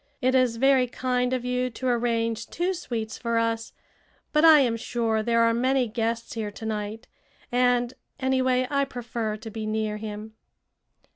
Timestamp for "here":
6.33-6.49